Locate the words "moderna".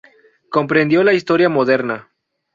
1.47-2.09